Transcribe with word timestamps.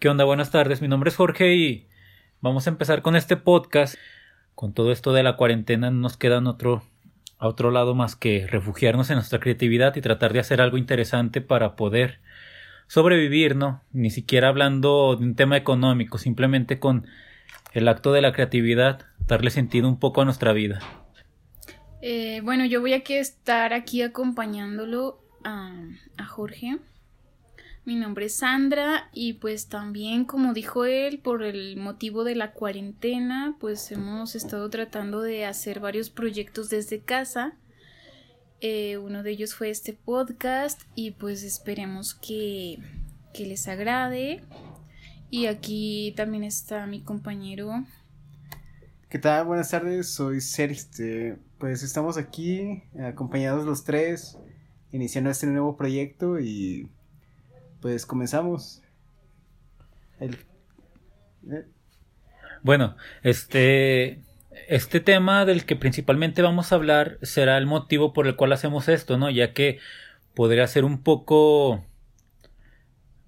¿Qué 0.00 0.08
onda? 0.08 0.24
Buenas 0.24 0.50
tardes, 0.50 0.80
mi 0.80 0.88
nombre 0.88 1.10
es 1.10 1.16
Jorge 1.16 1.54
y 1.54 1.86
vamos 2.40 2.66
a 2.66 2.70
empezar 2.70 3.02
con 3.02 3.16
este 3.16 3.36
podcast. 3.36 3.96
Con 4.54 4.72
todo 4.72 4.92
esto 4.92 5.12
de 5.12 5.22
la 5.22 5.36
cuarentena 5.36 5.90
no 5.90 6.00
nos 6.00 6.16
queda 6.16 6.38
otro, 6.48 6.82
a 7.36 7.46
otro 7.46 7.70
lado 7.70 7.94
más 7.94 8.16
que 8.16 8.46
refugiarnos 8.46 9.10
en 9.10 9.16
nuestra 9.16 9.40
creatividad 9.40 9.94
y 9.96 10.00
tratar 10.00 10.32
de 10.32 10.38
hacer 10.38 10.62
algo 10.62 10.78
interesante 10.78 11.42
para 11.42 11.76
poder 11.76 12.20
sobrevivir, 12.86 13.56
¿no? 13.56 13.82
Ni 13.92 14.08
siquiera 14.08 14.48
hablando 14.48 15.16
de 15.16 15.24
un 15.26 15.34
tema 15.34 15.58
económico, 15.58 16.16
simplemente 16.16 16.78
con 16.78 17.06
el 17.74 17.86
acto 17.86 18.14
de 18.14 18.22
la 18.22 18.32
creatividad, 18.32 19.04
darle 19.26 19.50
sentido 19.50 19.86
un 19.86 19.98
poco 19.98 20.22
a 20.22 20.24
nuestra 20.24 20.54
vida. 20.54 20.80
Eh, 22.00 22.40
bueno, 22.42 22.64
yo 22.64 22.80
voy 22.80 22.94
a 22.94 23.02
estar 23.06 23.74
aquí 23.74 24.00
acompañándolo 24.00 25.20
a, 25.44 25.74
a 26.16 26.24
Jorge. 26.24 26.78
Mi 27.90 27.96
nombre 27.96 28.26
es 28.26 28.36
Sandra 28.36 29.10
y 29.12 29.32
pues 29.32 29.66
también, 29.66 30.24
como 30.24 30.54
dijo 30.54 30.84
él, 30.84 31.18
por 31.18 31.42
el 31.42 31.76
motivo 31.76 32.22
de 32.22 32.36
la 32.36 32.52
cuarentena, 32.52 33.56
pues 33.58 33.90
hemos 33.90 34.36
estado 34.36 34.70
tratando 34.70 35.22
de 35.22 35.44
hacer 35.44 35.80
varios 35.80 36.08
proyectos 36.08 36.70
desde 36.70 37.00
casa. 37.00 37.56
Eh, 38.60 38.96
uno 38.96 39.24
de 39.24 39.32
ellos 39.32 39.56
fue 39.56 39.70
este 39.70 39.92
podcast 39.92 40.82
y 40.94 41.10
pues 41.10 41.42
esperemos 41.42 42.14
que, 42.14 42.78
que 43.34 43.44
les 43.44 43.66
agrade. 43.66 44.44
Y 45.28 45.46
aquí 45.46 46.14
también 46.16 46.44
está 46.44 46.86
mi 46.86 47.02
compañero. 47.02 47.72
¿Qué 49.08 49.18
tal? 49.18 49.46
Buenas 49.46 49.68
tardes, 49.68 50.10
soy 50.10 50.40
Sergio. 50.40 50.76
Este, 50.76 51.38
pues 51.58 51.82
estamos 51.82 52.18
aquí 52.18 52.84
acompañados 53.00 53.66
los 53.66 53.82
tres, 53.82 54.38
iniciando 54.92 55.28
este 55.28 55.48
nuevo 55.48 55.76
proyecto 55.76 56.38
y 56.38 56.88
pues 57.80 58.06
comenzamos. 58.06 58.82
¿eh? 60.20 60.30
Bueno, 62.62 62.96
este, 63.22 64.22
este 64.68 65.00
tema 65.00 65.44
del 65.44 65.64
que 65.64 65.76
principalmente 65.76 66.42
vamos 66.42 66.72
a 66.72 66.76
hablar 66.76 67.18
será 67.22 67.56
el 67.58 67.66
motivo 67.66 68.12
por 68.12 68.26
el 68.26 68.36
cual 68.36 68.52
hacemos 68.52 68.88
esto, 68.88 69.16
¿no? 69.18 69.30
Ya 69.30 69.52
que 69.52 69.78
podría 70.34 70.66
ser 70.66 70.84
un 70.84 71.02
poco... 71.02 71.84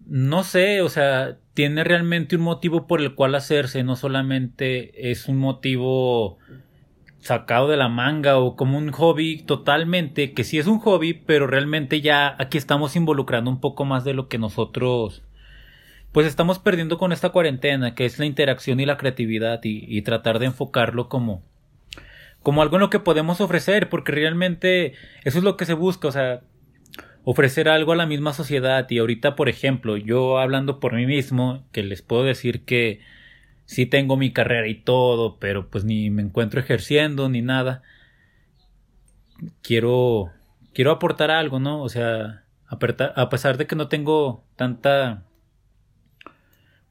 No 0.05 0.43
sé, 0.43 0.83
o 0.83 0.89
sea, 0.89 1.39
tiene 1.55 1.85
realmente 1.85 2.37
un 2.37 2.43
motivo 2.43 2.87
por 2.87 3.01
el 3.01 3.15
cual 3.15 3.35
hacerse, 3.37 3.85
no 3.85 3.95
solamente 3.95 5.11
es 5.11 5.29
un 5.29 5.39
motivo 5.39 6.39
sacado 7.23 7.69
de 7.69 7.77
la 7.77 7.89
manga 7.89 8.39
o 8.39 8.57
como 8.57 8.77
un 8.77 8.91
hobby 8.91 9.43
totalmente, 9.45 10.33
que 10.33 10.45
sí 10.45 10.59
es 10.59 10.67
un 10.67 10.81
hobby, 10.81 11.15
pero 11.15 11.47
realmente 11.47 12.01
ya 12.01 12.35
aquí 12.39 12.59
estamos 12.59 12.97
involucrando 12.97 13.51
un 13.51 13.61
poco 13.61 13.85
más 13.85 14.05
de 14.05 14.13
lo 14.13 14.29
que 14.29 14.39
nosotros 14.39 15.23
pues 16.11 16.27
estamos 16.27 16.59
perdiendo 16.59 16.99
con 16.99 17.11
esta 17.13 17.31
cuarentena, 17.31 17.95
que 17.95 18.05
es 18.05 18.19
la 18.19 18.27
interacción 18.27 18.81
y 18.81 18.87
la 18.87 18.99
creatividad 18.99 19.61
y, 19.65 20.03
tratar 20.03 20.39
de 20.39 20.47
enfocarlo 20.47 21.09
como 21.09 21.43
como 22.43 22.61
algo 22.61 22.77
en 22.77 22.81
lo 22.81 22.91
que 22.91 22.99
podemos 22.99 23.41
ofrecer, 23.41 23.89
porque 23.89 24.13
realmente 24.13 24.95
eso 25.25 25.39
es 25.39 25.45
lo 25.45 25.57
que 25.57 25.65
se 25.65 25.75
busca, 25.75 26.09
o 26.09 26.13
sea, 26.13 26.41
ofrecer 27.23 27.69
algo 27.69 27.93
a 27.93 27.97
la 27.97 28.05
misma 28.05 28.33
sociedad. 28.33 28.85
Y 28.91 28.99
ahorita, 28.99 29.37
por 29.37 29.49
ejemplo, 29.49 29.97
yo 29.97 30.39
hablando 30.39 30.81
por 30.81 30.93
mí 30.93 31.07
mismo, 31.07 31.65
que 31.71 31.85
les 31.85 32.03
puedo 32.03 32.25
decir 32.25 32.65
que 32.65 33.01
sí 33.73 33.87
tengo 33.87 34.17
mi 34.17 34.33
carrera 34.33 34.69
y 34.69 34.75
todo, 34.77 35.39
pero 35.39 35.69
pues 35.71 35.85
ni 35.85 36.11
me 36.11 36.23
encuentro 36.23 36.61
ejerciendo 36.61 37.29
ni 37.29 37.43
nada. 37.43 37.83
Quiero 39.63 40.31
quiero 40.75 40.91
aportar 40.93 41.31
algo, 41.31 41.59
¿no? 41.59 41.83
O 41.83 41.89
sea, 41.89 42.45
a 42.67 43.29
pesar 43.29 43.59
de 43.59 43.67
que 43.67 43.77
no 43.77 43.89
tengo 43.89 44.45
tanta 44.57 45.25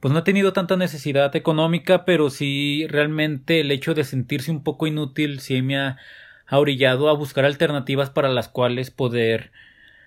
pues 0.00 0.12
no 0.12 0.18
he 0.18 0.22
tenido 0.22 0.52
tanta 0.52 0.76
necesidad 0.76 1.34
económica, 1.36 2.04
pero 2.04 2.28
sí 2.28 2.86
realmente 2.88 3.60
el 3.60 3.70
hecho 3.70 3.94
de 3.94 4.02
sentirse 4.02 4.50
un 4.50 4.64
poco 4.64 4.88
inútil 4.88 5.38
sí 5.38 5.62
me 5.62 5.78
ha, 5.78 5.96
ha 6.48 6.58
orillado 6.58 7.08
a 7.08 7.12
buscar 7.14 7.44
alternativas 7.44 8.10
para 8.10 8.28
las 8.28 8.48
cuales 8.48 8.90
poder 8.90 9.52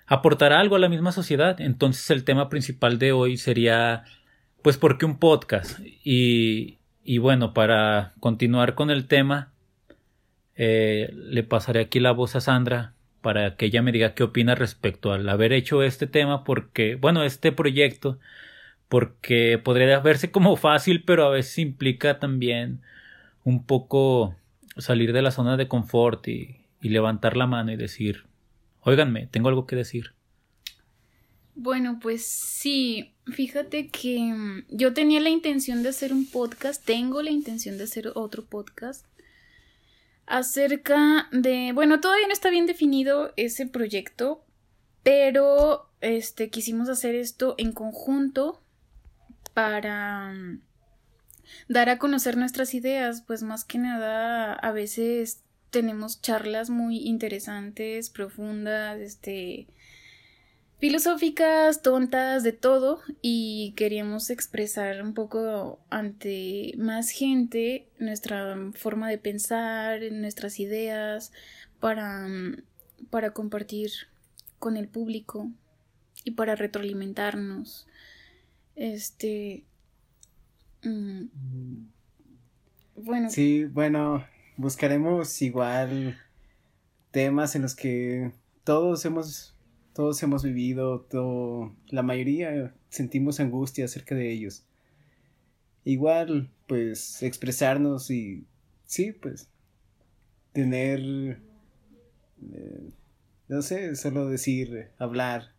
aportar 0.06 0.52
algo 0.52 0.76
a 0.76 0.80
la 0.80 0.90
misma 0.90 1.14
sociedad. 1.14 1.62
Entonces 1.62 2.10
el 2.12 2.26
tema 2.26 2.50
principal 2.50 3.00
de 3.00 3.14
hoy 3.14 3.38
sería 3.38 4.04
pues 4.66 4.80
porque 4.80 5.06
un 5.06 5.20
podcast. 5.20 5.80
Y, 6.04 6.80
y 7.04 7.20
bueno, 7.20 7.54
para 7.54 8.14
continuar 8.20 8.74
con 8.74 8.90
el 8.90 9.08
tema, 9.08 9.52
eh, 10.56 11.12
le 11.14 11.44
pasaré 11.44 11.82
aquí 11.82 12.00
la 12.00 12.14
voz 12.14 12.36
a 12.36 12.42
Sandra 12.42 12.96
para 13.22 13.58
que 13.58 13.68
ella 13.68 13.84
me 13.84 13.92
diga 13.92 14.16
qué 14.16 14.24
opina 14.24 14.56
respecto 14.56 15.14
al 15.14 15.30
haber 15.30 15.54
hecho 15.54 15.84
este 15.84 16.08
tema, 16.08 16.44
porque, 16.44 16.96
bueno, 16.96 17.24
este 17.24 17.52
proyecto, 17.52 18.18
porque 18.90 19.62
podría 19.64 20.00
verse 20.00 20.32
como 20.32 20.56
fácil, 20.56 21.04
pero 21.04 21.28
a 21.28 21.30
veces 21.30 21.60
implica 21.60 22.18
también 22.18 22.82
un 23.44 23.68
poco 23.68 24.36
salir 24.78 25.14
de 25.14 25.22
la 25.22 25.30
zona 25.30 25.58
de 25.58 25.68
confort 25.68 26.28
y, 26.28 26.66
y 26.82 26.90
levantar 26.90 27.38
la 27.38 27.46
mano 27.46 27.72
y 27.72 27.76
decir, 27.76 28.24
óiganme, 28.82 29.28
tengo 29.28 29.50
algo 29.50 29.68
que 29.68 29.76
decir. 29.76 30.16
Bueno, 31.56 32.00
pues 32.02 32.26
sí, 32.26 33.14
fíjate 33.28 33.88
que 33.88 34.20
mm, 34.20 34.66
yo 34.70 34.94
tenía 34.94 35.22
la 35.22 35.30
intención 35.30 35.84
de 35.84 35.90
hacer 35.90 36.12
un 36.12 36.30
podcast, 36.30 36.84
tengo 36.84 37.22
la 37.22 37.32
intención 37.32 37.78
de 37.78 37.86
hacer 37.86 38.12
otro 38.14 38.44
podcast 38.44 39.06
acerca 40.26 41.30
de, 41.32 41.72
bueno, 41.74 42.02
todavía 42.02 42.28
no 42.28 42.34
está 42.34 42.50
bien 42.50 42.66
definido 42.66 43.32
ese 43.38 43.68
proyecto, 43.68 44.44
pero 45.02 45.90
este 46.02 46.50
quisimos 46.50 46.90
hacer 46.90 47.16
esto 47.16 47.56
en 47.58 47.72
conjunto 47.72 48.62
para 49.54 50.34
mm, 50.34 50.62
dar 51.70 51.90
a 51.90 52.00
conocer 52.00 52.36
nuestras 52.36 52.74
ideas, 52.74 53.22
pues 53.22 53.44
más 53.44 53.64
que 53.64 53.78
nada 53.78 54.54
a 54.54 54.72
veces 54.74 55.42
tenemos 55.70 56.22
charlas 56.22 56.70
muy 56.70 56.98
interesantes, 56.98 58.10
profundas, 58.10 59.00
este 59.00 59.68
filosóficas, 60.86 61.82
tontas, 61.82 62.44
de 62.44 62.52
todo, 62.52 63.00
y 63.20 63.74
queríamos 63.76 64.30
expresar 64.30 65.02
un 65.02 65.16
poco 65.16 65.80
ante 65.90 66.76
más 66.78 67.10
gente 67.10 67.88
nuestra 67.98 68.56
forma 68.76 69.10
de 69.10 69.18
pensar, 69.18 70.02
nuestras 70.12 70.60
ideas, 70.60 71.32
para, 71.80 72.28
para 73.10 73.32
compartir 73.32 73.90
con 74.60 74.78
el 74.78 74.88
público 74.88 75.50
y 76.24 76.32
para 76.32 76.56
retroalimentarnos. 76.56 77.88
Este. 78.76 79.64
Mm, 80.84 81.88
bueno. 82.96 83.30
Sí, 83.32 83.66
bueno, 83.66 84.24
buscaremos 84.56 85.42
igual 85.42 86.16
temas 87.10 87.56
en 87.56 87.64
los 87.64 87.74
que 87.74 88.34
todos 88.64 89.04
hemos 89.06 89.55
todos 89.96 90.22
hemos 90.24 90.44
vivido, 90.44 91.00
todo, 91.10 91.74
la 91.88 92.04
mayoría 92.04 92.74
sentimos 92.90 93.40
angustia 93.40 93.86
acerca 93.86 94.14
de 94.14 94.30
ellos. 94.30 94.66
Igual, 95.86 96.50
pues, 96.68 97.24
expresarnos 97.24 98.12
y, 98.12 98.46
sí, 98.84 99.14
pues, 99.14 99.48
tener, 100.52 101.00
eh, 101.00 102.90
no 103.48 103.62
sé, 103.62 103.96
solo 103.96 104.28
decir, 104.28 104.90
hablar. 104.98 105.54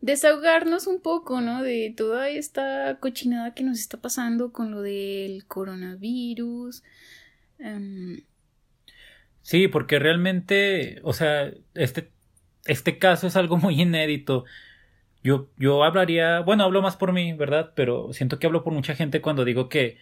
Desahogarnos 0.00 0.86
un 0.86 1.00
poco, 1.00 1.40
¿no? 1.40 1.64
De 1.64 1.92
toda 1.96 2.28
esta 2.28 2.98
cochinada 3.00 3.54
que 3.54 3.64
nos 3.64 3.80
está 3.80 4.00
pasando 4.00 4.52
con 4.52 4.70
lo 4.70 4.82
del 4.82 5.46
coronavirus. 5.46 6.84
Em, 7.58 8.22
sí, 9.42 9.66
porque 9.66 9.98
realmente, 9.98 11.00
o 11.02 11.12
sea, 11.12 11.52
este 11.74 12.12
este 12.66 12.98
caso 12.98 13.26
es 13.26 13.36
algo 13.36 13.56
muy 13.58 13.80
inédito. 13.80 14.44
Yo, 15.24 15.50
yo 15.56 15.84
hablaría, 15.84 16.40
bueno, 16.40 16.64
hablo 16.64 16.82
más 16.82 16.96
por 16.96 17.12
mí, 17.12 17.32
¿verdad? 17.32 17.72
Pero 17.76 18.12
siento 18.12 18.38
que 18.38 18.46
hablo 18.46 18.64
por 18.64 18.72
mucha 18.72 18.94
gente 18.96 19.20
cuando 19.20 19.44
digo 19.44 19.68
que, 19.68 19.98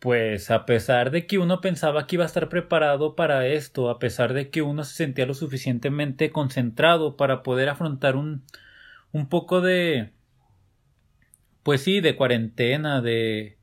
pues 0.00 0.50
a 0.50 0.66
pesar 0.66 1.10
de 1.10 1.26
que 1.26 1.38
uno 1.38 1.60
pensaba 1.60 2.06
que 2.06 2.16
iba 2.16 2.24
a 2.24 2.26
estar 2.26 2.48
preparado 2.48 3.16
para 3.16 3.46
esto, 3.46 3.88
a 3.90 3.98
pesar 3.98 4.34
de 4.34 4.50
que 4.50 4.62
uno 4.62 4.84
se 4.84 4.94
sentía 4.94 5.26
lo 5.26 5.34
suficientemente 5.34 6.30
concentrado 6.30 7.16
para 7.16 7.42
poder 7.42 7.68
afrontar 7.68 8.16
un, 8.16 8.44
un 9.12 9.28
poco 9.28 9.60
de, 9.60 10.12
pues 11.62 11.82
sí, 11.82 12.00
de 12.00 12.16
cuarentena, 12.16 13.00
de, 13.00 13.58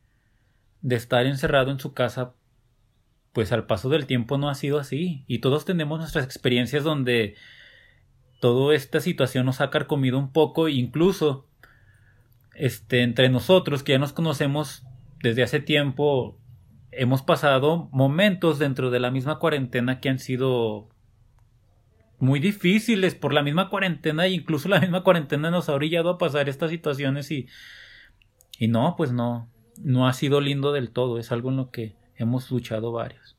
de 0.81 0.95
estar 0.95 1.25
encerrado 1.25 1.71
en 1.71 1.79
su 1.79 1.93
casa, 1.93 2.33
pues 3.33 3.51
al 3.51 3.65
paso 3.67 3.89
del 3.89 4.07
tiempo 4.07 4.37
no 4.37 4.49
ha 4.49 4.55
sido 4.55 4.79
así. 4.79 5.23
Y 5.27 5.39
todos 5.39 5.65
tenemos 5.65 5.99
nuestras 5.99 6.25
experiencias 6.25 6.83
donde 6.83 7.35
toda 8.41 8.75
esta 8.75 8.99
situación 8.99 9.45
nos 9.45 9.61
ha 9.61 9.69
carcomido 9.69 10.19
un 10.19 10.33
poco, 10.33 10.67
incluso 10.67 11.47
este, 12.55 13.03
entre 13.03 13.29
nosotros 13.29 13.83
que 13.83 13.93
ya 13.93 13.99
nos 13.99 14.11
conocemos 14.11 14.83
desde 15.21 15.43
hace 15.43 15.61
tiempo, 15.61 16.37
hemos 16.91 17.21
pasado 17.21 17.87
momentos 17.93 18.59
dentro 18.59 18.89
de 18.91 18.99
la 18.99 19.11
misma 19.11 19.39
cuarentena 19.39 20.01
que 20.01 20.09
han 20.09 20.19
sido 20.19 20.89
muy 22.19 22.39
difíciles 22.39 23.15
por 23.15 23.31
la 23.31 23.43
misma 23.43 23.69
cuarentena 23.69 24.25
e 24.25 24.31
incluso 24.31 24.67
la 24.67 24.79
misma 24.81 25.03
cuarentena 25.03 25.49
nos 25.51 25.69
ha 25.69 25.73
orillado 25.73 26.09
a 26.09 26.17
pasar 26.17 26.49
estas 26.49 26.71
situaciones 26.71 27.31
y 27.31 27.47
Y 28.59 28.67
no, 28.67 28.95
pues 28.97 29.11
no, 29.11 29.49
no 29.77 30.07
ha 30.07 30.13
sido 30.13 30.41
lindo 30.41 30.71
del 30.71 30.91
todo, 30.91 31.17
es 31.17 31.31
algo 31.31 31.49
en 31.49 31.57
lo 31.57 31.71
que 31.71 31.95
hemos 32.15 32.51
luchado 32.51 32.91
varios. 32.91 33.37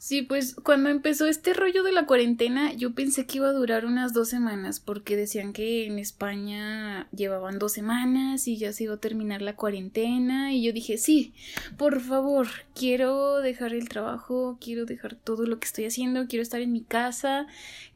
Sí, 0.00 0.22
pues 0.22 0.54
cuando 0.54 0.90
empezó 0.90 1.26
este 1.26 1.54
rollo 1.54 1.82
de 1.82 1.90
la 1.90 2.06
cuarentena, 2.06 2.72
yo 2.72 2.94
pensé 2.94 3.26
que 3.26 3.38
iba 3.38 3.48
a 3.48 3.52
durar 3.52 3.84
unas 3.84 4.12
dos 4.12 4.28
semanas, 4.28 4.78
porque 4.78 5.16
decían 5.16 5.52
que 5.52 5.86
en 5.86 5.98
España 5.98 7.08
llevaban 7.10 7.58
dos 7.58 7.72
semanas 7.72 8.46
y 8.46 8.56
ya 8.58 8.72
se 8.72 8.84
iba 8.84 8.94
a 8.94 9.00
terminar 9.00 9.42
la 9.42 9.56
cuarentena, 9.56 10.54
y 10.54 10.62
yo 10.62 10.72
dije, 10.72 10.98
sí, 10.98 11.34
por 11.76 12.00
favor, 12.00 12.46
quiero 12.76 13.38
dejar 13.38 13.74
el 13.74 13.88
trabajo, 13.88 14.56
quiero 14.60 14.84
dejar 14.86 15.16
todo 15.16 15.46
lo 15.46 15.58
que 15.58 15.66
estoy 15.66 15.86
haciendo, 15.86 16.28
quiero 16.28 16.44
estar 16.44 16.60
en 16.60 16.70
mi 16.70 16.84
casa, 16.84 17.48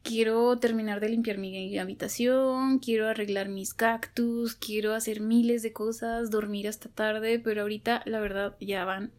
quiero 0.03 0.59
terminar 0.59 0.99
de 0.99 1.07
limpiar 1.07 1.37
mi 1.37 1.77
habitación, 1.77 2.79
quiero 2.79 3.07
arreglar 3.07 3.47
mis 3.47 3.73
cactus, 3.73 4.55
quiero 4.55 4.93
hacer 4.93 5.21
miles 5.21 5.63
de 5.63 5.71
cosas, 5.71 6.31
dormir 6.31 6.67
hasta 6.67 6.89
tarde, 6.89 7.39
pero 7.39 7.61
ahorita 7.61 8.03
la 8.05 8.19
verdad 8.19 8.57
ya 8.59 8.83
van 8.83 9.13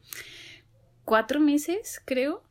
cuatro 1.07 1.41
meses, 1.41 2.03
creo 2.05 2.43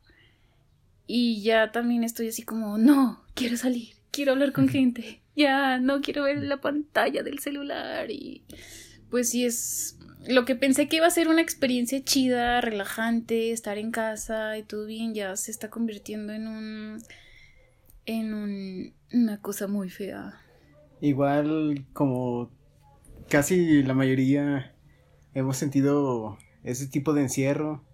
y 1.06 1.42
ya 1.42 1.72
también 1.72 2.04
estoy 2.04 2.28
así 2.28 2.42
como, 2.42 2.78
no, 2.78 3.22
quiero 3.34 3.56
salir, 3.56 3.94
quiero 4.10 4.32
hablar 4.32 4.52
con 4.52 4.68
gente, 4.68 5.20
ya 5.36 5.78
no 5.78 6.00
quiero 6.00 6.24
ver 6.24 6.42
la 6.42 6.60
pantalla 6.60 7.22
del 7.22 7.38
celular 7.38 8.10
y 8.10 8.42
pues 9.10 9.30
sí 9.30 9.44
es 9.44 9.98
lo 10.26 10.44
que 10.44 10.54
pensé 10.54 10.88
que 10.88 10.96
iba 10.96 11.06
a 11.06 11.10
ser 11.10 11.28
una 11.28 11.42
experiencia 11.42 12.02
chida, 12.02 12.60
relajante, 12.60 13.52
estar 13.52 13.78
en 13.78 13.90
casa 13.90 14.56
y 14.56 14.62
todo 14.62 14.86
bien, 14.86 15.14
ya 15.14 15.36
se 15.36 15.50
está 15.50 15.70
convirtiendo 15.70 16.32
en 16.32 16.46
un 16.46 17.02
en 18.06 18.34
un, 18.34 18.94
una 19.12 19.40
cosa 19.40 19.66
muy 19.66 19.88
fea. 19.88 20.40
Igual 21.00 21.86
como 21.92 22.50
casi 23.28 23.82
la 23.82 23.94
mayoría 23.94 24.74
hemos 25.34 25.56
sentido 25.56 26.38
ese 26.62 26.86
tipo 26.86 27.12
de 27.12 27.22
encierro 27.22 27.84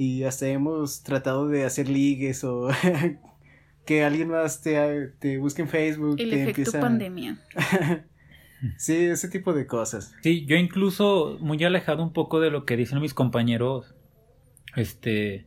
y 0.00 0.24
hasta 0.24 0.48
hemos 0.48 1.02
tratado 1.02 1.46
de 1.48 1.66
hacer 1.66 1.90
ligues 1.90 2.42
o 2.42 2.70
que 3.84 4.02
alguien 4.02 4.28
más 4.28 4.62
te, 4.62 5.08
te 5.18 5.36
busque 5.36 5.60
en 5.60 5.68
Facebook. 5.68 6.16
El 6.18 6.32
efecto 6.32 6.72
pandemia. 6.80 7.38
sí, 8.78 8.96
ese 8.96 9.28
tipo 9.28 9.52
de 9.52 9.66
cosas. 9.66 10.14
Sí, 10.22 10.46
yo 10.46 10.56
incluso 10.56 11.36
muy 11.40 11.62
alejado 11.64 12.02
un 12.02 12.14
poco 12.14 12.40
de 12.40 12.50
lo 12.50 12.64
que 12.64 12.78
dicen 12.78 12.98
mis 13.02 13.12
compañeros. 13.12 13.94
Este. 14.74 15.44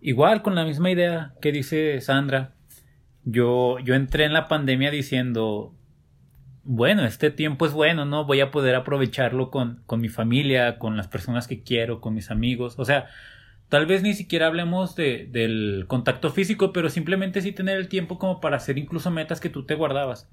Igual 0.00 0.42
con 0.42 0.54
la 0.54 0.64
misma 0.64 0.92
idea 0.92 1.34
que 1.42 1.50
dice 1.50 2.00
Sandra. 2.00 2.54
Yo, 3.24 3.80
yo 3.80 3.96
entré 3.96 4.24
en 4.24 4.34
la 4.34 4.46
pandemia 4.46 4.92
diciendo. 4.92 5.74
Bueno, 6.62 7.04
este 7.04 7.32
tiempo 7.32 7.66
es 7.66 7.72
bueno, 7.72 8.04
¿no? 8.04 8.24
Voy 8.24 8.38
a 8.38 8.52
poder 8.52 8.76
aprovecharlo 8.76 9.50
con, 9.50 9.82
con 9.86 10.00
mi 10.00 10.10
familia, 10.10 10.78
con 10.78 10.96
las 10.96 11.08
personas 11.08 11.48
que 11.48 11.64
quiero, 11.64 12.00
con 12.00 12.14
mis 12.14 12.30
amigos. 12.30 12.78
O 12.78 12.84
sea, 12.84 13.08
Tal 13.68 13.86
vez 13.86 14.02
ni 14.02 14.14
siquiera 14.14 14.46
hablemos 14.46 14.96
de, 14.96 15.28
del 15.30 15.84
contacto 15.88 16.30
físico, 16.30 16.72
pero 16.72 16.88
simplemente 16.88 17.42
sí 17.42 17.52
tener 17.52 17.76
el 17.76 17.88
tiempo 17.88 18.18
como 18.18 18.40
para 18.40 18.56
hacer 18.56 18.78
incluso 18.78 19.10
metas 19.10 19.40
que 19.40 19.50
tú 19.50 19.64
te 19.64 19.74
guardabas. 19.74 20.28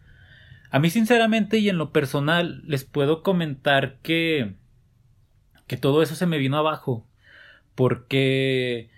A 0.71 0.79
mí 0.79 0.89
sinceramente 0.89 1.57
y 1.57 1.69
en 1.69 1.77
lo 1.77 1.91
personal 1.91 2.63
les 2.65 2.83
puedo 2.85 3.23
comentar 3.23 3.97
que 4.01 4.55
que 5.67 5.77
todo 5.77 6.03
eso 6.03 6.15
se 6.15 6.27
me 6.27 6.37
vino 6.37 6.57
abajo 6.57 7.07
porque 7.75 8.89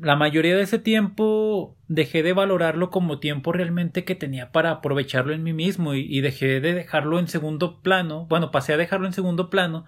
la 0.00 0.16
mayoría 0.16 0.56
de 0.56 0.62
ese 0.62 0.78
tiempo 0.78 1.76
dejé 1.88 2.22
de 2.22 2.32
valorarlo 2.32 2.90
como 2.90 3.18
tiempo 3.18 3.52
realmente 3.52 4.04
que 4.04 4.14
tenía 4.14 4.52
para 4.52 4.70
aprovecharlo 4.70 5.32
en 5.32 5.42
mí 5.42 5.52
mismo 5.52 5.94
y, 5.94 6.00
y 6.00 6.20
dejé 6.20 6.60
de 6.60 6.74
dejarlo 6.74 7.18
en 7.18 7.28
segundo 7.28 7.80
plano, 7.80 8.26
bueno, 8.26 8.50
pasé 8.50 8.72
a 8.72 8.76
dejarlo 8.76 9.06
en 9.06 9.12
segundo 9.12 9.50
plano 9.50 9.84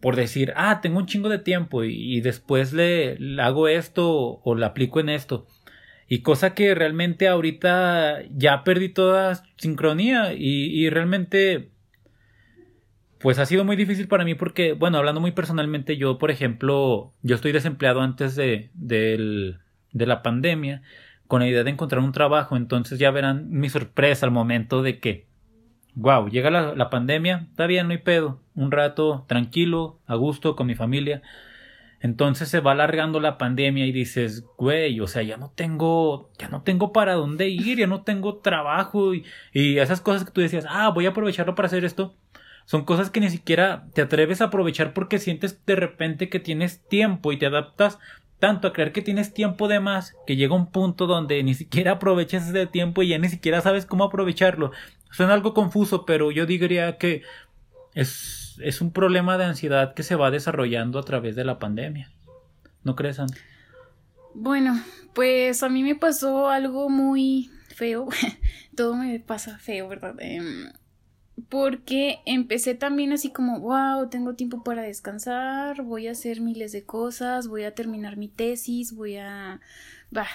por 0.00 0.16
decir, 0.16 0.52
ah, 0.56 0.80
tengo 0.80 0.98
un 0.98 1.06
chingo 1.06 1.28
de 1.28 1.38
tiempo 1.38 1.84
y, 1.84 2.20
después 2.20 2.72
le, 2.72 3.18
hago 3.40 3.68
esto 3.68 4.40
o, 4.42 4.54
le 4.54 4.66
aplico 4.66 5.00
en 5.00 5.08
esto. 5.08 5.46
Y 6.08 6.20
cosa 6.22 6.54
que 6.54 6.74
realmente 6.74 7.28
ahorita 7.28 8.22
ya 8.30 8.64
perdí 8.64 8.88
toda 8.88 9.42
sincronía 9.56 10.32
y, 10.32 10.66
y, 10.66 10.88
realmente 10.90 11.70
pues 13.18 13.38
ha 13.40 13.46
sido 13.46 13.64
muy 13.64 13.74
difícil 13.74 14.06
para 14.06 14.24
mí 14.24 14.34
porque, 14.34 14.74
bueno, 14.74 14.98
hablando 14.98 15.20
muy 15.20 15.32
personalmente, 15.32 15.96
yo, 15.96 16.18
por 16.18 16.30
ejemplo, 16.30 17.12
yo 17.22 17.34
estoy 17.34 17.50
desempleado 17.50 18.00
antes 18.00 18.36
de, 18.36 18.70
de 18.74 20.06
la 20.06 20.22
pandemia 20.22 20.82
con 21.26 21.40
la 21.40 21.48
idea 21.48 21.64
de 21.64 21.70
encontrar 21.70 22.02
un 22.02 22.12
trabajo, 22.12 22.56
entonces 22.56 22.98
ya 22.98 23.10
verán 23.10 23.50
mi 23.50 23.68
sorpresa 23.68 24.24
al 24.24 24.32
momento 24.32 24.82
de 24.82 25.00
que 25.00 25.27
wow, 25.94 26.28
llega 26.28 26.50
la, 26.50 26.90
pandemia, 26.90 27.46
está 27.50 27.66
bien, 27.66 27.88
no 27.88 27.92
hay 27.92 27.98
pedo, 27.98 28.40
un 28.54 28.70
rato 28.70 29.24
tranquilo, 29.26 29.98
a 30.06 30.14
gusto 30.14 30.56
con 30.56 30.66
mi 30.66 30.74
familia. 30.74 31.22
Entonces 32.00 32.48
se 32.48 32.60
va 32.60 32.72
alargando 32.72 33.18
la 33.18 33.38
pandemia 33.38 33.84
y 33.84 33.92
dices, 33.92 34.44
güey, 34.56 35.00
o 35.00 35.08
sea, 35.08 35.22
ya 35.22 35.36
no 35.36 35.50
tengo, 35.50 36.30
ya 36.38 36.48
no 36.48 36.62
tengo 36.62 36.92
para 36.92 37.14
dónde 37.14 37.48
ir, 37.48 37.78
ya 37.78 37.88
no 37.88 38.02
tengo 38.02 38.36
trabajo 38.36 39.14
y, 39.14 39.24
y 39.52 39.78
esas 39.78 40.00
cosas 40.00 40.24
que 40.24 40.30
tú 40.30 40.40
decías, 40.40 40.64
ah, 40.68 40.90
voy 40.90 41.06
a 41.06 41.10
aprovecharlo 41.10 41.56
para 41.56 41.66
hacer 41.66 41.84
esto, 41.84 42.14
son 42.68 42.84
cosas 42.84 43.10
que 43.10 43.20
ni 43.20 43.30
siquiera 43.30 43.86
te 43.94 44.02
atreves 44.02 44.42
a 44.42 44.44
aprovechar 44.44 44.92
porque 44.92 45.18
sientes 45.18 45.64
de 45.64 45.74
repente 45.74 46.28
que 46.28 46.38
tienes 46.38 46.86
tiempo 46.86 47.32
y 47.32 47.38
te 47.38 47.46
adaptas 47.46 47.98
tanto 48.38 48.68
a 48.68 48.72
creer 48.72 48.92
que 48.92 49.02
tienes 49.02 49.32
tiempo 49.34 49.68
de 49.68 49.80
más 49.80 50.14
que 50.26 50.36
llega 50.36 50.54
un 50.54 50.70
punto 50.70 51.06
donde 51.06 51.42
ni 51.42 51.54
siquiera 51.54 51.92
aprovechas 51.92 52.46
ese 52.46 52.66
tiempo 52.66 53.02
y 53.02 53.08
ya 53.08 53.18
ni 53.18 53.28
siquiera 53.28 53.60
sabes 53.60 53.86
cómo 53.86 54.04
aprovecharlo 54.04 54.72
Suena 55.10 55.34
algo 55.34 55.54
confuso, 55.54 56.04
pero 56.04 56.30
yo 56.30 56.46
diría 56.46 56.98
que 56.98 57.22
es, 57.94 58.56
es 58.62 58.80
un 58.80 58.92
problema 58.92 59.38
de 59.38 59.44
ansiedad 59.44 59.94
que 59.94 60.02
se 60.02 60.16
va 60.16 60.30
desarrollando 60.30 60.98
a 60.98 61.04
través 61.04 61.36
de 61.36 61.44
la 61.44 61.58
pandemia. 61.58 62.10
¿No 62.84 62.94
crees, 62.94 63.18
Ana? 63.18 63.34
Bueno, 64.34 64.80
pues 65.14 65.62
a 65.62 65.68
mí 65.68 65.82
me 65.82 65.96
pasó 65.96 66.48
algo 66.48 66.88
muy 66.88 67.50
feo. 67.74 68.08
Todo 68.76 68.96
me 68.96 69.18
pasa 69.20 69.58
feo, 69.58 69.88
¿verdad? 69.88 70.14
Em, 70.20 70.70
porque 71.48 72.20
empecé 72.26 72.74
también 72.74 73.12
así 73.12 73.32
como, 73.32 73.60
wow, 73.60 74.08
tengo 74.08 74.34
tiempo 74.34 74.62
para 74.62 74.82
descansar, 74.82 75.82
voy 75.82 76.08
a 76.08 76.12
hacer 76.12 76.40
miles 76.40 76.72
de 76.72 76.84
cosas, 76.84 77.48
voy 77.48 77.64
a 77.64 77.74
terminar 77.74 78.16
mi 78.16 78.28
tesis, 78.28 78.94
voy 78.94 79.16
a... 79.16 79.60
Bah, 80.10 80.28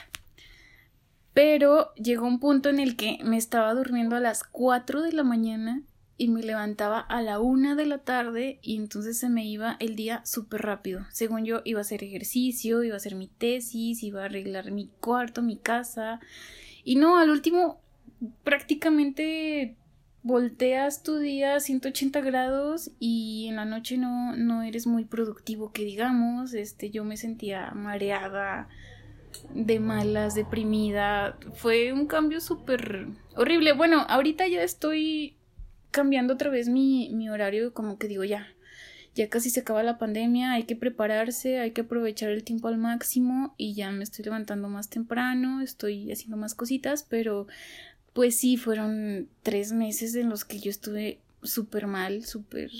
pero 1.34 1.94
llegó 1.96 2.28
un 2.28 2.40
punto 2.40 2.70
en 2.70 2.80
el 2.80 2.96
que 2.96 3.20
me 3.24 3.38
estaba 3.38 3.74
durmiendo 3.74 4.16
a 4.16 4.20
las 4.20 4.44
4 4.44 5.02
de 5.02 5.14
la 5.14 5.24
mañana 5.24 5.82
y 6.18 6.28
me 6.28 6.44
levantaba 6.44 7.00
a 7.00 7.22
la 7.22 7.40
1 7.40 7.76
de 7.76 7.86
la 7.86 7.98
tarde 8.00 8.60
y 8.62 8.78
entonces 8.78 9.18
se 9.18 9.30
me 9.30 9.46
iba 9.46 9.78
el 9.80 9.96
día 9.96 10.22
súper 10.26 10.62
rápido. 10.62 11.06
Según 11.12 11.44
yo 11.44 11.62
iba 11.66 11.80
a 11.80 11.82
hacer 11.82 12.04
ejercicio, 12.04 12.84
iba 12.84 12.94
a 12.94 12.98
hacer 12.98 13.16
mi 13.16 13.28
tesis, 13.28 14.04
iba 14.04 14.22
a 14.22 14.26
arreglar 14.26 14.72
mi 14.72 14.90
cuarto, 15.00 15.42
mi 15.42 15.58
casa. 15.58 16.20
Y 16.84 16.98
no, 16.98 17.18
al 17.18 17.30
último 17.30 17.82
prácticamente 18.44 19.76
volteas 20.22 21.04
tu 21.04 21.18
día 21.18 21.56
a 21.56 21.60
180 21.60 22.22
grados 22.22 22.92
y 23.00 23.48
en 23.50 23.58
la 23.58 23.66
noche 23.66 23.98
no, 23.98 24.36
no 24.36 24.64
eres 24.64 24.88
muy 24.88 25.06
productivo 25.06 25.72
que 25.72 25.84
digamos. 25.84 26.54
Este, 26.54 26.92
yo 26.92 27.04
me 27.04 27.18
sentía 27.18 27.72
mareada, 27.72 28.70
de 29.54 29.80
malas, 29.80 30.36
deprimida. 30.36 31.38
Fue 31.56 31.94
un 31.94 32.08
cambio 32.08 32.42
súper 32.42 33.08
horrible. 33.36 33.74
Bueno, 33.74 34.06
ahorita 34.08 34.48
ya 34.48 34.64
estoy 34.64 35.36
cambiando 35.92 36.34
otra 36.34 36.50
vez 36.50 36.70
mi, 36.70 37.10
mi 37.14 37.30
horario, 37.30 37.74
como 37.74 37.98
que 37.98 38.08
digo 38.08 38.24
ya. 38.24 38.48
Ya 39.16 39.30
casi 39.30 39.52
se 39.52 39.60
acaba 39.60 39.84
la 39.84 40.00
pandemia, 40.00 40.54
hay 40.54 40.64
que 40.64 40.76
prepararse, 40.76 41.60
hay 41.60 41.72
que 41.72 41.82
aprovechar 41.82 42.32
el 42.32 42.44
tiempo 42.44 42.68
al 42.68 42.80
máximo 42.80 43.54
y 43.58 43.76
ya 43.76 43.92
me 43.92 44.04
estoy 44.04 44.26
levantando 44.26 44.70
más 44.70 44.90
temprano, 44.90 45.62
estoy 45.62 46.12
haciendo 46.12 46.36
más 46.36 46.56
cositas, 46.56 47.06
pero 47.08 47.46
pues 48.14 48.38
sí, 48.38 48.58
fueron 48.58 49.30
tres 49.44 49.72
meses 49.72 50.16
en 50.16 50.30
los 50.30 50.46
que 50.46 50.60
yo 50.60 50.72
estuve 50.72 51.20
súper 51.44 51.86
mal, 51.86 52.26
súper, 52.26 52.72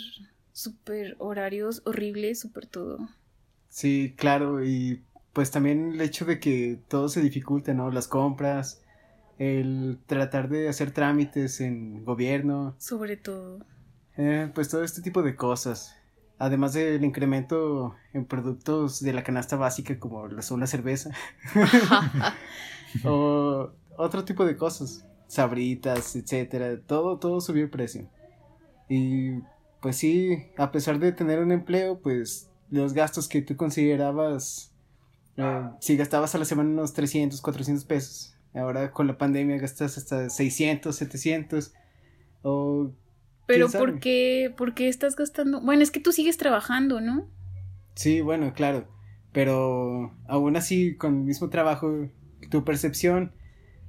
súper 0.54 1.16
horarios 1.20 1.84
horribles, 1.86 2.40
súper 2.40 2.66
todo. 2.66 3.10
Sí, 3.70 4.14
claro, 4.18 4.66
y 4.66 5.04
pues 5.34 5.50
también 5.50 5.94
el 5.94 6.02
hecho 6.02 6.26
de 6.26 6.40
que 6.40 6.80
todo 6.88 7.10
se 7.10 7.22
dificulte, 7.22 7.74
¿no? 7.74 7.90
Las 7.92 8.08
compras, 8.08 8.84
el 9.40 10.00
tratar 10.06 10.48
de 10.48 10.70
hacer 10.70 10.92
trámites 10.92 11.60
en 11.60 12.06
gobierno. 12.06 12.76
Sobre 12.78 13.18
todo. 13.18 13.66
Eh, 14.16 14.52
pues 14.54 14.70
todo 14.70 14.84
este 14.84 15.02
tipo 15.02 15.24
de 15.24 15.36
cosas. 15.36 15.98
Además 16.38 16.74
del 16.74 17.04
incremento 17.04 17.96
en 18.14 18.26
productos 18.26 19.02
de 19.02 19.14
la 19.14 19.24
canasta 19.24 19.56
básica 19.56 20.00
como 20.00 20.28
la 20.28 20.44
una 20.52 20.68
cerveza. 20.68 21.12
o 23.04 23.72
otro 23.98 24.26
tipo 24.26 24.46
de 24.46 24.56
cosas. 24.56 25.06
Sabritas, 25.28 26.16
etcétera. 26.16 26.80
Todo, 26.86 27.18
todo 27.18 27.42
subió 27.42 27.64
el 27.64 27.70
precio. 27.72 28.08
Y 28.88 29.40
pues 29.82 29.98
sí, 29.98 30.46
a 30.58 30.72
pesar 30.72 31.00
de 31.00 31.12
tener 31.12 31.40
un 31.40 31.52
empleo, 31.52 32.00
pues 32.00 32.52
los 32.70 32.94
gastos 32.94 33.28
que 33.28 33.42
tú 33.42 33.56
considerabas 33.56 34.73
eh, 35.38 35.64
si 35.80 35.98
gastabas 35.98 36.36
a 36.36 36.38
la 36.38 36.46
semana 36.46 36.70
unos 36.70 36.94
300, 36.94 37.42
400 37.42 37.86
pesos, 37.86 38.36
ahora 38.54 38.92
con 38.92 39.08
la 39.08 39.18
pandemia 39.18 39.58
gastas 39.58 39.98
hasta 39.98 40.30
600, 40.30 40.96
700, 40.96 41.74
o 42.44 42.92
Pero. 43.46 43.70
¿por 43.70 44.00
qué, 44.00 44.54
¿por 44.56 44.74
qué 44.74 44.88
estás 44.88 45.16
gastando? 45.16 45.62
Bueno, 45.62 45.84
es 45.84 45.92
que 45.92 46.00
tú 46.00 46.12
sigues 46.12 46.38
trabajando, 46.38 47.02
¿no? 47.02 47.28
Sí, 47.96 48.22
bueno, 48.22 48.54
claro. 48.54 48.88
Pero 49.32 50.14
aún 50.28 50.56
así, 50.56 50.96
con 50.96 51.20
el 51.20 51.24
mismo 51.24 51.50
trabajo, 51.50 52.10
tu 52.50 52.64
percepción, 52.64 53.32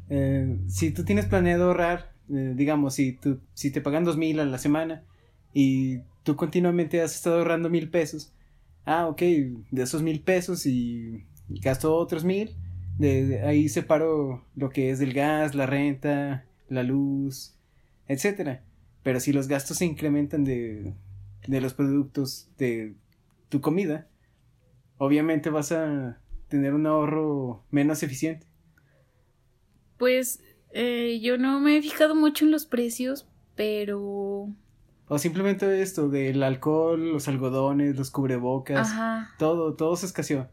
eh, 0.09 0.59
si 0.69 0.91
tú 0.91 1.05
tienes 1.05 1.27
planeado 1.27 1.65
ahorrar, 1.65 2.13
eh, 2.31 2.55
digamos, 2.57 2.95
si, 2.95 3.13
tú, 3.13 3.41
si 3.53 3.71
te 3.71 3.81
pagan 3.81 4.05
dos 4.05 4.17
mil 4.17 4.41
a 4.41 4.45
la 4.47 4.59
semana 4.59 5.05
y 5.53 5.99
tú 6.23 6.37
continuamente 6.37 7.03
has 7.03 7.15
estado 7.15 7.39
ahorrando 7.39 7.69
mil 7.69 7.91
pesos, 7.91 8.33
ah, 8.87 9.07
ok, 9.07 9.21
de 9.21 9.83
esos 9.83 10.03
mil 10.03 10.21
pesos 10.21 10.67
y 10.67 11.27
gasto 11.49 11.95
otros 11.97 12.25
mil, 12.25 12.57
de, 12.99 13.27
de 13.27 13.43
ahí 13.43 13.69
separo 13.69 14.45
lo 14.55 14.71
que 14.71 14.91
es 14.91 14.99
del 14.99 15.13
gas, 15.13 15.55
la 15.55 15.67
renta, 15.67 16.45
la 16.69 16.83
luz, 16.83 17.55
etcétera. 18.07 18.63
Pero 19.03 19.21
si 19.21 19.33
los 19.33 19.49
gastos 19.49 19.79
se 19.79 19.85
incrementan 19.85 20.45
de, 20.45 20.95
de 21.47 21.61
los 21.61 21.75
productos 21.75 22.49
de 22.57 22.95
tu 23.49 23.61
comida, 23.61 24.09
obviamente 24.99 25.51
vas 25.51 25.73
a 25.73 26.19
tener 26.49 26.73
un 26.73 26.87
ahorro 26.87 27.65
menos 27.71 28.03
eficiente. 28.03 28.47
Pues 29.99 30.43
eh, 30.73 31.21
yo 31.23 31.39
no 31.39 31.61
me 31.61 31.77
he 31.77 31.83
fijado 31.83 32.15
mucho 32.15 32.45
en 32.45 32.51
los 32.51 32.67
precios, 32.67 33.29
pero... 33.55 34.49
O 35.07 35.19
simplemente 35.19 35.83
esto 35.83 36.09
del 36.09 36.43
alcohol, 36.43 37.13
los 37.13 37.29
algodones, 37.29 37.97
los 37.97 38.11
cubrebocas, 38.11 38.89
Ajá. 38.89 39.31
todo, 39.39 39.75
todo 39.75 39.97
se 39.97 40.07
escaseó. 40.07 40.49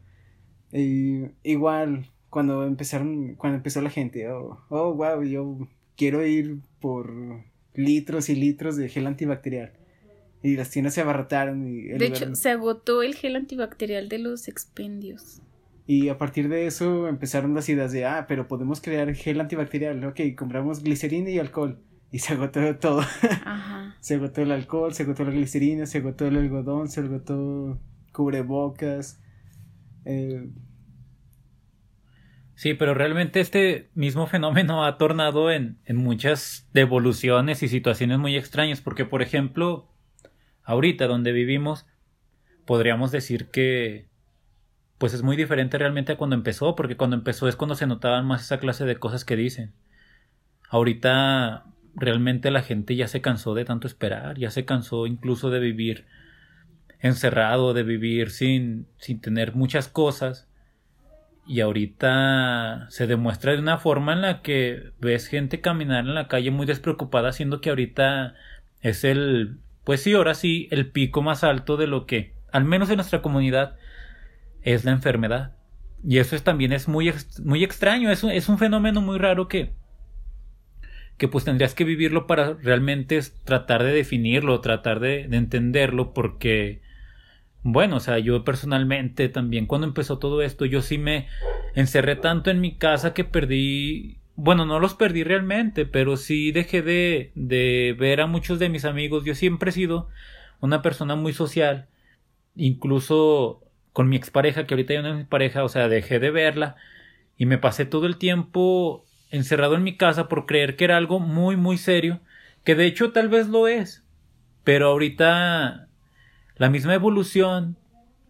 Y 0.73 1.25
igual, 1.43 2.09
cuando 2.29 2.65
empezaron, 2.65 3.35
cuando 3.35 3.57
empezó 3.57 3.81
la 3.81 3.89
gente, 3.89 4.29
oh, 4.29 4.59
oh, 4.69 4.93
wow, 4.93 5.23
yo 5.23 5.67
quiero 5.97 6.25
ir 6.25 6.59
por 6.79 7.11
litros 7.73 8.29
y 8.29 8.35
litros 8.35 8.75
de 8.77 8.89
gel 8.89 9.07
antibacterial. 9.07 9.73
Y 10.43 10.55
las 10.55 10.69
tiendas 10.71 10.93
se 10.95 11.01
abarrotaron 11.01 11.67
y, 11.67 11.83
De 11.83 11.93
lugar- 11.93 12.05
hecho, 12.23 12.35
se 12.35 12.49
agotó 12.49 13.03
el 13.03 13.13
gel 13.15 13.35
antibacterial 13.35 14.09
de 14.09 14.19
los 14.19 14.47
expendios. 14.47 15.41
y 15.87 16.07
a 16.09 16.17
partir 16.17 16.47
de 16.47 16.67
eso 16.67 17.07
empezaron 17.09 17.53
las 17.53 17.67
ideas 17.67 17.91
de, 17.91 18.05
ah, 18.05 18.25
pero 18.27 18.47
podemos 18.47 18.79
crear 18.81 19.13
gel 19.13 19.41
antibacterial, 19.41 20.03
ok, 20.05 20.19
compramos 20.37 20.81
glicerina 20.83 21.29
y 21.29 21.37
alcohol. 21.39 21.79
Y 22.13 22.19
se 22.19 22.33
agotó 22.33 22.75
todo. 22.77 22.99
Ajá. 23.45 23.95
Se 23.99 24.15
agotó 24.15 24.41
el 24.41 24.51
alcohol, 24.51 24.93
se 24.93 25.03
agotó 25.03 25.23
la 25.25 25.31
glicerina, 25.31 25.85
se 25.85 25.99
agotó 25.99 26.27
el 26.27 26.37
algodón, 26.37 26.87
se 26.89 27.01
agotó 27.01 27.79
cubrebocas. 28.13 29.19
Eh, 30.05 30.47
Sí, 32.61 32.75
pero 32.75 32.93
realmente 32.93 33.39
este 33.39 33.89
mismo 33.95 34.27
fenómeno 34.27 34.85
ha 34.85 34.99
tornado 34.99 35.49
en, 35.49 35.79
en 35.85 35.95
muchas 35.95 36.69
devoluciones 36.73 37.63
y 37.63 37.67
situaciones 37.67 38.19
muy 38.19 38.37
extrañas, 38.37 38.81
porque 38.81 39.03
por 39.03 39.23
ejemplo, 39.23 39.89
ahorita 40.63 41.07
donde 41.07 41.31
vivimos, 41.31 41.87
podríamos 42.67 43.11
decir 43.11 43.49
que 43.49 44.09
pues 44.99 45.15
es 45.15 45.23
muy 45.23 45.37
diferente 45.37 45.79
realmente 45.79 46.11
a 46.11 46.17
cuando 46.17 46.35
empezó, 46.35 46.75
porque 46.75 46.97
cuando 46.97 47.15
empezó 47.15 47.47
es 47.47 47.55
cuando 47.55 47.73
se 47.73 47.87
notaban 47.87 48.27
más 48.27 48.43
esa 48.43 48.59
clase 48.59 48.85
de 48.85 48.97
cosas 48.97 49.25
que 49.25 49.35
dicen. 49.35 49.73
Ahorita 50.69 51.65
realmente 51.95 52.51
la 52.51 52.61
gente 52.61 52.95
ya 52.95 53.07
se 53.07 53.21
cansó 53.21 53.55
de 53.55 53.65
tanto 53.65 53.87
esperar, 53.87 54.37
ya 54.37 54.51
se 54.51 54.65
cansó 54.65 55.07
incluso 55.07 55.49
de 55.49 55.59
vivir 55.59 56.05
encerrado, 57.01 57.73
de 57.73 57.83
vivir 57.83 58.31
sin, 58.31 58.87
sin 58.97 59.19
tener 59.21 59.55
muchas 59.55 59.87
cosas. 59.87 60.47
Y 61.47 61.61
ahorita 61.61 62.87
se 62.89 63.07
demuestra 63.07 63.53
de 63.53 63.59
una 63.59 63.77
forma 63.77 64.13
en 64.13 64.21
la 64.21 64.41
que 64.41 64.91
ves 64.99 65.27
gente 65.27 65.59
caminar 65.59 66.05
en 66.05 66.13
la 66.13 66.27
calle 66.27 66.51
muy 66.51 66.65
despreocupada, 66.65 67.31
siendo 67.31 67.61
que 67.61 67.69
ahorita 67.69 68.35
es 68.81 69.03
el, 69.03 69.57
pues 69.83 70.03
sí, 70.03 70.13
ahora 70.13 70.35
sí, 70.35 70.67
el 70.71 70.91
pico 70.91 71.21
más 71.21 71.43
alto 71.43 71.77
de 71.77 71.87
lo 71.87 72.05
que, 72.05 72.33
al 72.51 72.63
menos 72.63 72.89
en 72.89 72.97
nuestra 72.97 73.21
comunidad, 73.21 73.75
es 74.61 74.85
la 74.85 74.91
enfermedad. 74.91 75.55
Y 76.03 76.19
eso 76.19 76.35
es, 76.35 76.43
también 76.43 76.73
es 76.73 76.87
muy, 76.87 77.13
muy 77.43 77.63
extraño, 77.63 78.11
es 78.11 78.23
un, 78.23 78.31
es 78.31 78.49
un 78.49 78.57
fenómeno 78.57 79.01
muy 79.01 79.17
raro 79.17 79.47
que, 79.47 79.73
que 81.17 81.27
pues 81.27 81.45
tendrías 81.45 81.73
que 81.75 81.83
vivirlo 81.83 82.25
para 82.27 82.53
realmente 82.53 83.19
tratar 83.43 83.83
de 83.83 83.93
definirlo, 83.93 84.61
tratar 84.61 84.99
de, 84.99 85.27
de 85.27 85.37
entenderlo, 85.37 86.13
porque, 86.13 86.81
bueno, 87.63 87.97
o 87.97 87.99
sea, 87.99 88.17
yo 88.19 88.43
personalmente 88.43 89.29
también 89.29 89.67
cuando 89.67 89.87
empezó 89.87 90.17
todo 90.17 90.41
esto, 90.41 90.65
yo 90.65 90.81
sí 90.81 90.97
me 90.97 91.27
encerré 91.75 92.15
tanto 92.15 92.49
en 92.49 92.59
mi 92.59 92.75
casa 92.75 93.13
que 93.13 93.23
perdí, 93.23 94.17
bueno, 94.35 94.65
no 94.65 94.79
los 94.79 94.95
perdí 94.95 95.23
realmente, 95.23 95.85
pero 95.85 96.17
sí 96.17 96.51
dejé 96.51 96.81
de, 96.81 97.31
de 97.35 97.95
ver 97.99 98.21
a 98.21 98.27
muchos 98.27 98.57
de 98.59 98.69
mis 98.69 98.85
amigos. 98.85 99.25
Yo 99.25 99.35
siempre 99.35 99.69
he 99.69 99.73
sido 99.73 100.09
una 100.59 100.81
persona 100.81 101.15
muy 101.15 101.33
social, 101.33 101.87
incluso 102.55 103.61
con 103.93 104.09
mi 104.09 104.15
expareja, 104.15 104.65
que 104.65 104.73
ahorita 104.73 104.93
es 104.93 105.15
mi 105.15 105.23
pareja, 105.25 105.63
o 105.63 105.69
sea, 105.69 105.87
dejé 105.87 106.19
de 106.19 106.31
verla 106.31 106.77
y 107.37 107.45
me 107.45 107.57
pasé 107.57 107.85
todo 107.85 108.07
el 108.07 108.17
tiempo 108.17 109.05
encerrado 109.29 109.75
en 109.75 109.83
mi 109.83 109.97
casa 109.97 110.27
por 110.27 110.45
creer 110.45 110.75
que 110.75 110.85
era 110.85 110.97
algo 110.97 111.19
muy, 111.19 111.57
muy 111.57 111.77
serio, 111.77 112.21
que 112.63 112.75
de 112.75 112.85
hecho 112.85 113.11
tal 113.11 113.29
vez 113.29 113.47
lo 113.47 113.67
es, 113.67 114.03
pero 114.63 114.87
ahorita 114.87 115.87
la 116.61 116.69
misma 116.69 116.93
evolución 116.93 117.75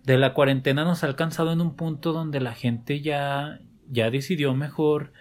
de 0.06 0.18
la 0.18 0.34
cuarentena 0.34 0.86
nos 0.86 1.04
ha 1.04 1.08
alcanzado 1.08 1.52
en 1.52 1.60
un 1.60 1.76
punto 1.76 2.14
donde 2.14 2.40
la 2.40 2.54
gente 2.54 3.02
ya, 3.02 3.60
ya 3.90 4.10
decidió 4.10 4.54
mejor 4.56 5.12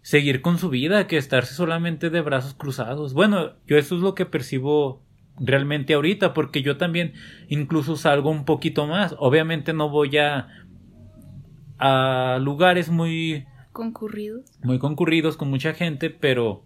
seguir 0.00 0.40
con 0.40 0.56
su 0.56 0.70
vida 0.70 1.06
que 1.06 1.18
estarse 1.18 1.52
solamente 1.52 2.08
de 2.08 2.22
brazos 2.22 2.54
cruzados. 2.54 3.12
Bueno, 3.12 3.56
yo 3.66 3.76
eso 3.76 3.96
es 3.96 4.00
lo 4.00 4.14
que 4.14 4.24
percibo 4.24 5.02
realmente 5.36 5.92
ahorita, 5.92 6.32
porque 6.32 6.62
yo 6.62 6.78
también 6.78 7.12
incluso 7.48 7.94
salgo 7.94 8.30
un 8.30 8.46
poquito 8.46 8.86
más. 8.86 9.14
Obviamente 9.18 9.74
no 9.74 9.90
voy 9.90 10.16
a 10.16 10.48
a 11.76 12.38
lugares 12.40 12.88
muy 12.88 13.44
Concurridos. 13.72 14.50
muy 14.62 14.78
concurridos 14.78 15.36
con 15.36 15.50
mucha 15.50 15.74
gente, 15.74 16.08
pero 16.08 16.64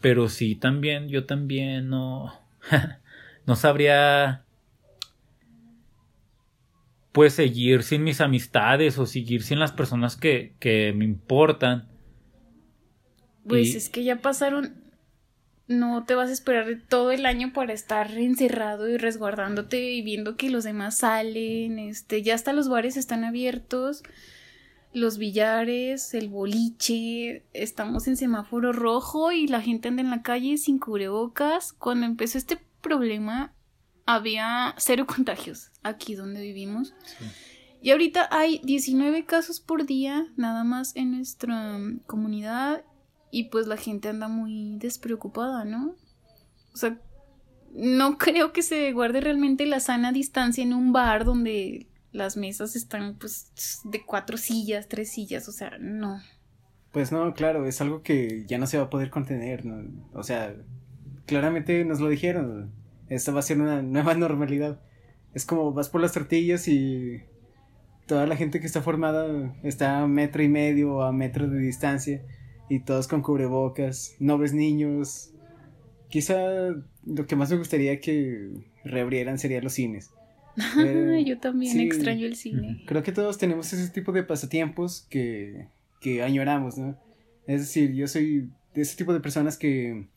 pero 0.00 0.28
sí 0.28 0.54
también 0.54 1.08
yo 1.08 1.26
también 1.26 1.88
no 1.88 2.32
no 3.46 3.56
sabría 3.56 4.44
pues 7.12 7.34
seguir 7.34 7.82
sin 7.82 8.04
mis 8.04 8.20
amistades 8.20 8.98
o 8.98 9.06
seguir 9.06 9.42
sin 9.42 9.58
las 9.58 9.72
personas 9.72 10.16
que, 10.16 10.54
que 10.58 10.92
me 10.96 11.04
importan. 11.04 11.88
Pues 13.46 13.74
Y- 13.74 13.76
es 13.76 13.88
que 13.90 14.04
ya 14.04 14.16
pasaron. 14.20 14.80
No 15.68 16.04
te 16.04 16.14
vas 16.14 16.28
a 16.28 16.32
esperar 16.32 16.66
todo 16.88 17.12
el 17.12 17.24
año 17.24 17.52
para 17.52 17.72
estar 17.72 18.10
encerrado 18.18 18.88
y 18.88 18.96
resguardándote 18.96 19.92
y 19.92 20.02
viendo 20.02 20.36
que 20.36 20.50
los 20.50 20.64
demás 20.64 20.98
salen. 20.98 21.78
Este, 21.78 22.22
ya 22.22 22.34
hasta 22.34 22.52
los 22.52 22.68
bares 22.68 22.96
están 22.96 23.24
abiertos. 23.24 24.02
Los 24.92 25.18
billares, 25.18 26.14
el 26.14 26.28
boliche. 26.28 27.44
Estamos 27.52 28.06
en 28.08 28.16
semáforo 28.16 28.72
rojo 28.72 29.32
y 29.32 29.46
la 29.46 29.62
gente 29.62 29.88
anda 29.88 30.02
en 30.02 30.10
la 30.10 30.22
calle 30.22 30.58
sin 30.58 30.78
cubrebocas. 30.78 31.72
Cuando 31.72 32.06
empezó 32.06 32.38
este 32.38 32.58
problema, 32.82 33.54
había 34.06 34.74
cero 34.76 35.06
contagios 35.08 35.70
aquí 35.82 36.14
donde 36.14 36.42
vivimos. 36.42 36.94
Y 37.80 37.90
ahorita 37.90 38.28
hay 38.30 38.60
19 38.62 39.24
casos 39.24 39.60
por 39.60 39.86
día, 39.86 40.26
nada 40.36 40.62
más 40.62 40.94
en 40.94 41.16
nuestra 41.16 41.78
mm, 41.78 42.00
comunidad. 42.06 42.84
Y 43.30 43.44
pues 43.44 43.66
la 43.66 43.76
gente 43.76 44.08
anda 44.08 44.28
muy 44.28 44.76
despreocupada, 44.78 45.64
¿no? 45.64 45.96
O 46.74 46.76
sea, 46.76 47.00
no 47.74 48.18
creo 48.18 48.52
que 48.52 48.62
se 48.62 48.92
guarde 48.92 49.20
realmente 49.20 49.66
la 49.66 49.80
sana 49.80 50.12
distancia 50.12 50.62
en 50.62 50.74
un 50.74 50.92
bar 50.92 51.24
donde 51.24 51.88
las 52.12 52.36
mesas 52.36 52.76
están 52.76 53.16
pues 53.18 53.50
de 53.84 54.04
cuatro 54.04 54.36
sillas, 54.36 54.88
tres 54.88 55.10
sillas, 55.10 55.48
o 55.48 55.52
sea, 55.52 55.78
no. 55.80 56.20
Pues 56.92 57.10
no, 57.10 57.32
claro, 57.32 57.66
es 57.66 57.80
algo 57.80 58.02
que 58.02 58.44
ya 58.46 58.58
no 58.58 58.66
se 58.66 58.76
va 58.76 58.84
a 58.84 58.90
poder 58.90 59.10
contener, 59.10 59.64
¿no? 59.64 59.82
O 60.12 60.22
sea, 60.22 60.54
claramente 61.32 61.82
nos 61.86 61.98
lo 61.98 62.10
dijeron, 62.10 62.70
esta 63.08 63.32
va 63.32 63.40
a 63.40 63.42
ser 63.42 63.58
una 63.58 63.80
nueva 63.80 64.14
normalidad. 64.26 64.80
Es 65.32 65.46
como 65.46 65.72
vas 65.72 65.88
por 65.88 66.02
las 66.02 66.12
tortillas 66.12 66.68
y 66.68 67.22
toda 68.06 68.26
la 68.26 68.36
gente 68.36 68.60
que 68.60 68.66
está 68.66 68.82
formada 68.82 69.56
está 69.62 70.00
a 70.00 70.06
metro 70.06 70.42
y 70.42 70.48
medio 70.48 70.96
o 70.96 71.02
a 71.02 71.10
metro 71.12 71.48
de 71.48 71.58
distancia 71.58 72.22
y 72.68 72.80
todos 72.80 73.08
con 73.08 73.22
cubrebocas, 73.22 74.14
no 74.18 74.36
ves 74.36 74.52
niños. 74.52 75.30
Quizá 76.10 76.36
lo 77.06 77.26
que 77.26 77.34
más 77.34 77.50
me 77.50 77.56
gustaría 77.56 77.98
que 77.98 78.50
reabrieran 78.84 79.38
serían 79.38 79.64
los 79.64 79.72
cines. 79.72 80.10
Eh, 80.78 81.24
Yo 81.24 81.38
también 81.38 81.72
sí. 81.72 81.82
extraño 81.82 82.26
el 82.26 82.36
cine. 82.36 82.82
Creo 82.86 83.02
que 83.02 83.12
todos 83.12 83.38
tenemos 83.38 83.72
ese 83.72 83.90
tipo 83.90 84.12
de 84.12 84.22
pasatiempos 84.22 85.06
que, 85.08 85.68
que 85.98 86.22
añoramos, 86.22 86.76
¿no? 86.76 86.98
Es 87.46 87.62
decir, 87.62 87.94
yo 87.94 88.06
soy 88.06 88.50
de 88.74 88.82
ese 88.82 88.98
tipo 88.98 89.14
de 89.14 89.20
personas 89.20 89.56
que, 89.56 90.08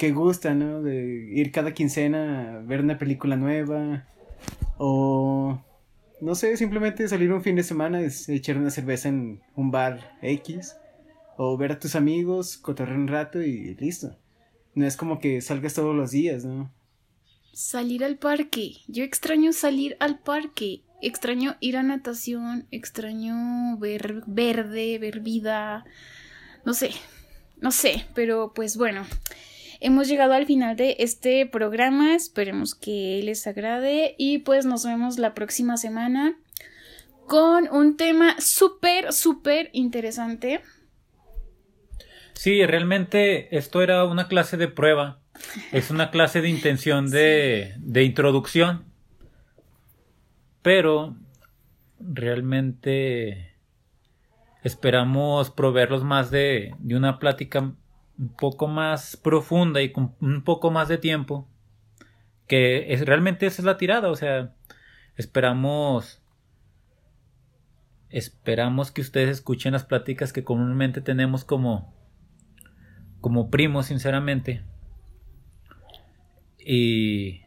que 0.00 0.12
gustan, 0.12 0.60
¿no? 0.60 0.82
De 0.82 1.28
ir 1.30 1.52
cada 1.52 1.74
quincena 1.74 2.54
a 2.54 2.58
ver 2.60 2.80
una 2.80 2.96
película 2.96 3.36
nueva 3.36 4.06
o, 4.78 5.62
no 6.22 6.34
sé, 6.34 6.56
simplemente 6.56 7.06
salir 7.06 7.30
un 7.30 7.42
fin 7.42 7.56
de 7.56 7.62
semana, 7.62 8.00
echar 8.28 8.56
una 8.56 8.70
cerveza 8.70 9.10
en 9.10 9.42
un 9.56 9.70
bar 9.70 10.16
X 10.22 10.74
o 11.36 11.58
ver 11.58 11.72
a 11.72 11.78
tus 11.78 11.96
amigos, 11.96 12.56
cotorrear 12.56 12.96
un 12.96 13.08
rato 13.08 13.42
y 13.42 13.74
listo. 13.74 14.16
no 14.74 14.86
es 14.86 14.96
como 14.96 15.18
que 15.18 15.42
salgas 15.42 15.74
todos 15.74 15.94
los 15.94 16.12
días, 16.12 16.46
¿no? 16.46 16.72
Salir 17.52 18.02
al 18.02 18.16
parque. 18.16 18.76
Yo 18.88 19.04
extraño 19.04 19.52
salir 19.52 19.98
al 20.00 20.18
parque. 20.18 20.80
Extraño 21.02 21.56
ir 21.60 21.76
a 21.76 21.82
natación. 21.82 22.66
Extraño 22.70 23.76
ver 23.76 24.22
verde, 24.26 24.98
ver 24.98 25.20
vida. 25.20 25.84
No 26.64 26.72
sé. 26.72 26.92
No 27.60 27.70
sé. 27.70 28.06
Pero 28.14 28.52
pues 28.54 28.78
bueno. 28.78 29.04
Hemos 29.82 30.08
llegado 30.08 30.34
al 30.34 30.44
final 30.44 30.76
de 30.76 30.96
este 30.98 31.46
programa. 31.46 32.14
Esperemos 32.14 32.74
que 32.74 33.20
les 33.24 33.46
agrade. 33.46 34.14
Y 34.18 34.38
pues 34.38 34.66
nos 34.66 34.84
vemos 34.84 35.18
la 35.18 35.32
próxima 35.32 35.78
semana 35.78 36.36
con 37.26 37.68
un 37.72 37.96
tema 37.96 38.36
súper, 38.40 39.12
súper 39.14 39.70
interesante. 39.72 40.60
Sí, 42.34 42.64
realmente 42.66 43.56
esto 43.56 43.82
era 43.82 44.04
una 44.04 44.28
clase 44.28 44.58
de 44.58 44.68
prueba. 44.68 45.20
Es 45.72 45.90
una 45.90 46.10
clase 46.10 46.42
de 46.42 46.50
intención 46.50 47.10
de, 47.10 47.74
de 47.78 48.02
introducción. 48.02 48.84
Pero 50.60 51.16
realmente 51.98 53.54
esperamos 54.62 55.50
proveerlos 55.50 56.04
más 56.04 56.30
de, 56.30 56.74
de 56.78 56.96
una 56.96 57.18
plática 57.18 57.72
un 58.20 58.28
poco 58.28 58.68
más 58.68 59.16
profunda 59.16 59.82
y 59.82 59.90
con 59.90 60.14
un 60.20 60.44
poco 60.44 60.70
más 60.70 60.86
de 60.86 60.98
tiempo. 60.98 61.48
Que 62.46 63.02
realmente 63.04 63.46
esa 63.46 63.62
es 63.62 63.66
la 63.66 63.78
tirada. 63.78 64.10
O 64.10 64.16
sea, 64.16 64.54
esperamos 65.16 66.20
Esperamos 68.10 68.90
que 68.90 69.00
ustedes 69.00 69.30
escuchen 69.30 69.72
las 69.72 69.84
pláticas 69.84 70.32
que 70.32 70.42
comúnmente 70.42 71.00
tenemos 71.00 71.44
como, 71.44 71.94
como 73.20 73.50
primos, 73.50 73.86
sinceramente. 73.86 74.64
Y, 76.58 77.42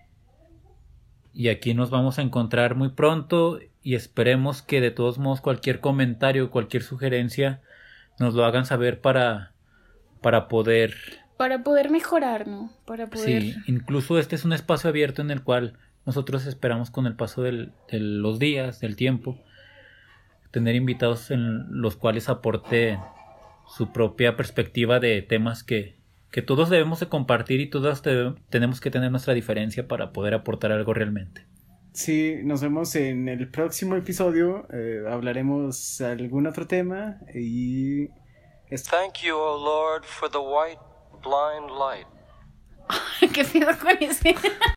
y 1.34 1.50
aquí 1.50 1.74
nos 1.74 1.89
vamos 1.89 2.18
a 2.18 2.22
encontrar 2.22 2.75
muy 2.75 2.89
pronto 2.89 3.60
y 3.82 3.96
esperemos 3.96 4.62
que 4.62 4.80
de 4.80 4.92
todos 4.92 5.18
modos 5.18 5.42
cualquier 5.42 5.82
comentario, 5.82 6.50
cualquier 6.50 6.84
sugerencia 6.84 7.62
nos 8.18 8.34
lo 8.34 8.46
hagan 8.46 8.65
saber 8.65 9.01
para, 9.01 9.52
para 10.24 10.48
poder... 10.48 10.96
Para 11.38 11.62
poder 11.63 11.92
mejorar, 11.92 12.48
¿no? 12.48 12.72
Para 12.86 13.08
poder... 13.08 13.44
Sí, 13.44 13.56
incluso 13.68 14.18
este 14.18 14.36
es 14.36 14.46
un 14.46 14.53
espacio 14.53 14.89
abierto 14.89 15.22
en 15.22 15.30
el 15.30 15.44
cual 15.44 15.77
nosotros 16.08 16.48
esperamos 16.48 16.89
con 16.89 17.06
el 17.06 17.15
paso 17.15 17.44
de 17.44 17.70
los 17.92 18.39
días, 18.39 18.80
del 18.80 18.96
tiempo, 18.96 19.38
tener 20.50 20.74
invitados 20.74 21.30
en 21.30 21.82
los 21.82 21.96
cuales 21.96 22.30
aporte 22.30 22.98
su 23.68 23.92
propia 23.92 24.36
perspectiva 24.36 25.00
de 25.00 25.22
temas 25.22 25.63
que, 25.63 25.98
que 26.32 26.42
todos 26.42 26.70
debemos 26.70 27.00
de 27.00 27.08
compartir 27.08 27.62
y 27.62 27.70
todos 27.70 28.01
tenemos 28.50 28.82
que 28.82 28.92
tener 28.92 29.12
nuestra 29.12 29.34
diferencia 29.36 29.88
para 29.88 30.12
poder 30.12 30.34
aportar 30.34 30.72
algo 30.72 30.94
realmente. 30.94 31.46
Sí, 31.94 32.38
nos 32.44 32.62
vemos 32.62 32.96
en 32.96 33.30
el 33.30 33.50
próximo 33.50 33.96
episodio. 33.96 34.68
Eh, 34.74 35.03
hablaremos 35.08 36.01
algún 36.01 36.48
otro 36.48 36.65
tema 36.65 37.20
y. 37.34 38.08
Thank 38.72 39.24
you, 39.24 39.38
O 39.38 39.55
Lord, 39.55 40.05
for 40.05 40.27
the 40.27 40.41
white 40.41 40.79
blind 41.22 41.70
light. 41.72 42.05
¿Qué 43.20 43.43
pido 43.43 43.77
con 43.79 43.98
ese? 44.01 44.36